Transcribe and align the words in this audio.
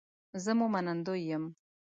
زه 0.43 0.51
مو 0.57 0.65
منندوی 0.73 1.21
یم 1.31 1.43